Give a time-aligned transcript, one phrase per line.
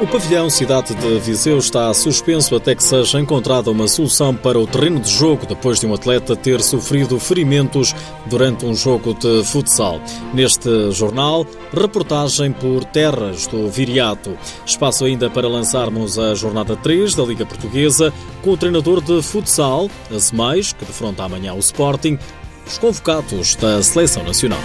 [0.00, 4.66] O pavilhão Cidade de Viseu está suspenso até que seja encontrada uma solução para o
[4.66, 7.94] terreno de jogo depois de um atleta ter sofrido ferimentos
[8.24, 10.00] durante um jogo de futsal.
[10.32, 14.38] Neste jornal, reportagem por Terras do Viriato.
[14.64, 18.10] Espaço ainda para lançarmos a jornada 3 da Liga Portuguesa
[18.42, 22.18] com o treinador de futsal, Azemais, que defronta amanhã o Sporting,
[22.66, 24.60] os convocados da Seleção Nacional.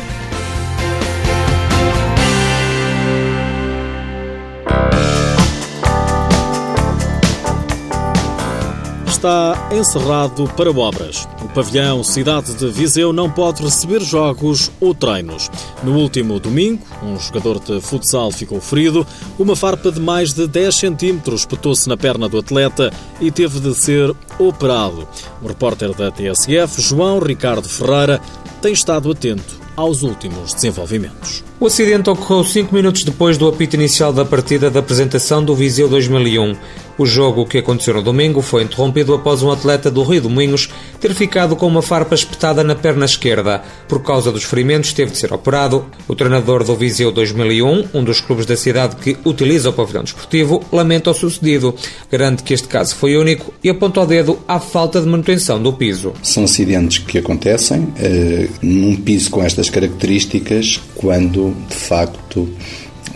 [9.25, 11.27] Está encerrado para obras.
[11.43, 15.49] O pavilhão Cidade de Viseu não pode receber jogos ou treinos.
[15.83, 19.05] No último domingo, um jogador de futsal ficou ferido.
[19.39, 23.73] Uma farpa de mais de 10 centímetros espetou-se na perna do atleta e teve de
[23.73, 25.07] ser operado.
[25.41, 28.21] O repórter da TSF, João Ricardo Ferreira,
[28.61, 31.43] tem estado atento aos últimos desenvolvimentos.
[31.59, 35.87] O acidente ocorreu cinco minutos depois do apito inicial da partida da apresentação do Viseu
[35.89, 36.55] 2001.
[36.97, 40.69] O jogo que aconteceu no domingo foi interrompido após um atleta do Rio de Moinhos
[40.99, 43.61] ter ficado com uma farpa espetada na perna esquerda.
[43.87, 45.85] Por causa dos ferimentos, teve de ser operado.
[46.07, 50.63] O treinador do Viseu 2001, um dos clubes da cidade que utiliza o pavilhão desportivo,
[50.71, 51.75] lamenta o sucedido.
[52.09, 55.73] Garante que este caso foi único e aponta o dedo à falta de manutenção do
[55.73, 56.13] piso.
[56.23, 62.49] São acidentes que acontecem eh, num piso com estas características quando, de facto,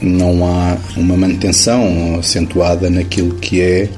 [0.02, 3.90] não há uma manutenção acentuada naquilo que é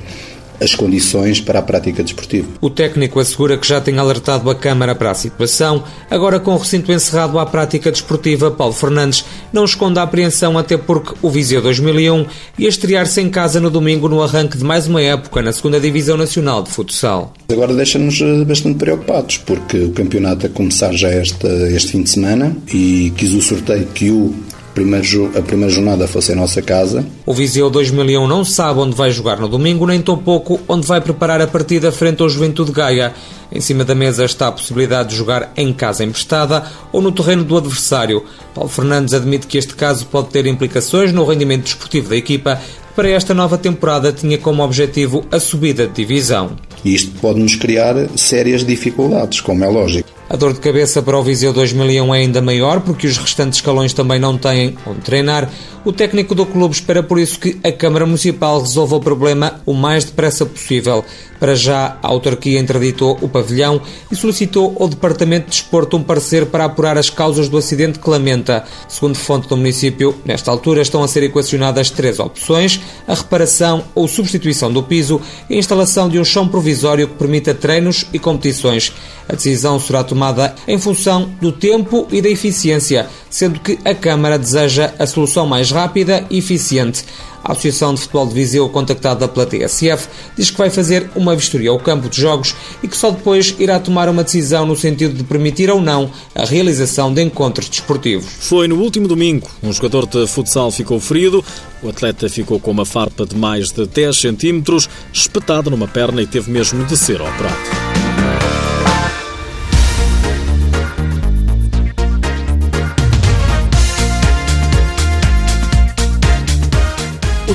[0.62, 2.48] as condições para a prática desportiva.
[2.62, 5.84] O técnico assegura que já tem alertado a Câmara para a situação.
[6.10, 10.78] Agora, com o recinto encerrado à prática desportiva, Paulo Fernandes não esconde a apreensão, até
[10.78, 12.26] porque o Viseu 2001
[12.60, 16.16] ia estrear-se em casa no domingo no arranque de mais uma época na 2 Divisão
[16.16, 17.34] Nacional de Futsal.
[17.52, 22.12] Agora deixa-nos eh, bastante preocupados, porque o campeonato a começar já este, este fim de
[22.12, 24.34] semana e quis o sorteio que o
[24.74, 27.06] primeiro, a primeira jornada fosse a nossa casa.
[27.26, 31.42] O Viseu 2001 não sabe onde vai jogar no domingo, nem tampouco onde vai preparar
[31.42, 33.14] a partida frente ao Juventude Gaia.
[33.52, 37.44] Em cima da mesa está a possibilidade de jogar em casa emprestada ou no terreno
[37.44, 38.24] do adversário.
[38.56, 42.94] Paulo Fernandes admite que este caso pode ter implicações no rendimento desportivo da equipa, que
[42.96, 46.52] para esta nova temporada tinha como objetivo a subida de divisão.
[46.84, 50.21] E isto pode nos criar sérias dificuldades, como é lógico.
[50.32, 53.92] A dor de cabeça para o Viseu 2001 é ainda maior porque os restantes escalões
[53.92, 55.50] também não têm onde treinar.
[55.84, 59.74] O técnico do clube espera por isso que a Câmara Municipal resolva o problema o
[59.74, 61.04] mais depressa possível.
[61.38, 63.82] Para já, a autarquia interditou o pavilhão
[64.12, 68.10] e solicitou ao Departamento de Desporto um parecer para apurar as causas do acidente que
[68.10, 68.64] lamenta.
[68.88, 74.08] Segundo fonte do município, nesta altura estão a ser equacionadas três opções: a reparação ou
[74.08, 78.94] substituição do piso e a instalação de um chão provisório que permita treinos e competições.
[79.28, 80.21] A decisão será tomada
[80.68, 85.72] em função do tempo e da eficiência, sendo que a Câmara deseja a solução mais
[85.72, 87.04] rápida e eficiente.
[87.44, 91.72] A Associação de Futebol de Viseu, contactada pela TSF, diz que vai fazer uma vistoria
[91.72, 95.24] ao campo de jogos e que só depois irá tomar uma decisão no sentido de
[95.24, 98.32] permitir ou não a realização de encontros desportivos.
[98.42, 99.48] Foi no último domingo.
[99.64, 101.44] Um jogador de futsal ficou ferido.
[101.82, 106.28] O atleta ficou com uma farpa de mais de 10 centímetros, espetada numa perna e
[106.28, 107.81] teve mesmo de ser operado.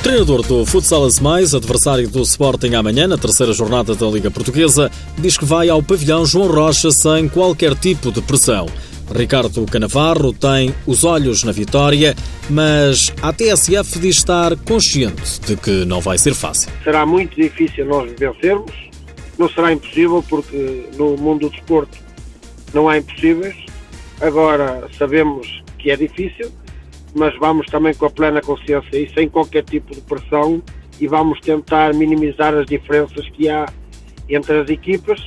[0.07, 5.37] Treinador do Futsal Mais, adversário do Sporting amanhã, na terceira jornada da Liga Portuguesa, diz
[5.37, 8.67] que vai ao pavilhão João Rocha sem qualquer tipo de pressão.
[9.13, 12.15] Ricardo Canavarro tem os olhos na vitória,
[12.49, 16.71] mas a TSF diz estar consciente de que não vai ser fácil.
[16.85, 18.71] Será muito difícil nós vencermos,
[19.37, 21.99] não será impossível porque no mundo do desporto
[22.73, 23.57] não há impossíveis.
[24.21, 26.53] Agora sabemos que é difícil,
[27.17, 30.63] mas vamos também com a plena consciência e sem qualquer tipo de pressão
[31.01, 33.67] e vamos tentar minimizar as diferenças que há
[34.29, 35.19] entre as equipas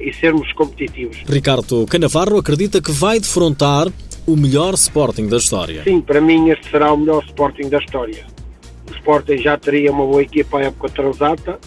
[0.00, 1.18] e sermos competitivos.
[1.28, 3.86] Ricardo Canavarro acredita que vai defrontar
[4.26, 5.84] o melhor Sporting da história.
[5.84, 8.24] Sim, para mim este será o melhor Sporting da história.
[8.90, 11.58] O Sporting já teria uma boa equipa à época transata,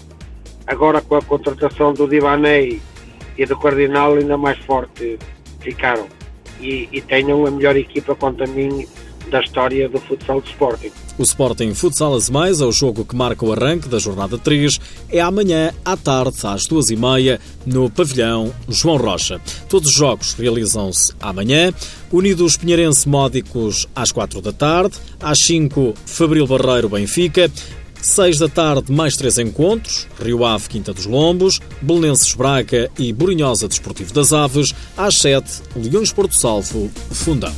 [0.65, 2.81] agora com a contratação do Divanei
[3.37, 5.19] e do Cardinal ainda mais forte
[5.59, 6.07] ficaram.
[6.59, 8.85] E, e tenham a melhor equipa quanto a mim
[9.29, 10.91] da história do futsal de Sporting.
[11.17, 14.79] O Sporting Futsal Mais é o jogo que marca o arranque da jornada 3.
[15.11, 19.39] É amanhã à tarde, às duas e meia, no pavilhão João Rocha.
[19.67, 21.73] Todos os jogos realizam-se amanhã.
[22.11, 24.95] Unidos Pinheirense Módicos às quatro da tarde.
[25.19, 27.51] Às cinco, Fabril Barreiro Benfica.
[28.01, 33.67] 6 da tarde, mais três encontros: Rio Ave, Quinta dos Lombos, Belenenses Braga e Borinhosa
[33.67, 34.73] Desportivo das Aves.
[34.97, 37.53] Às 7, Leões Porto Salvo, Fundão.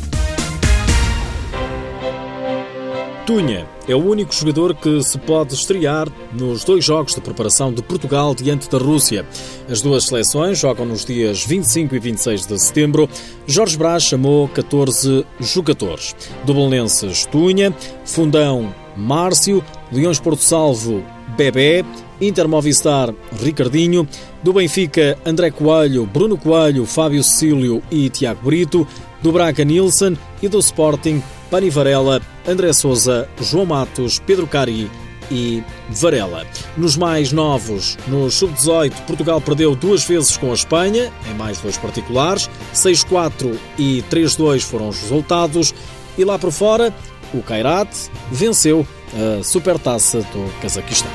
[3.26, 7.82] Tunha é o único jogador que se pode estrear nos dois jogos de preparação de
[7.82, 9.26] Portugal diante da Rússia.
[9.70, 13.08] As duas seleções jogam nos dias 25 e 26 de setembro.
[13.46, 16.16] Jorge Brás chamou 14 jogadores.
[16.46, 17.74] Do Belenenses, Tunha,
[18.06, 21.04] Fundão, Márcio, Leões Porto Salvo,
[21.38, 21.86] Bebé,
[22.20, 24.08] Inter Movistar, Ricardinho,
[24.44, 28.88] do Benfica, André Coelho, Bruno Coelho, Fábio Cecílio e Tiago Brito,
[29.22, 31.22] do Braga, Nilsson e do Sporting,
[31.52, 34.90] Pani Varela, André Souza, João Matos, Pedro Cari
[35.30, 36.48] e Varela.
[36.78, 41.78] Nos mais novos, no Sub-18, Portugal perdeu duas vezes com a Espanha, em mais dois
[41.78, 45.76] particulares, 6-4 e 3-2 foram os resultados,
[46.18, 46.94] e lá por fora,
[47.34, 47.90] o Kairat
[48.32, 51.12] venceu a Supertaça do Cazaquistão.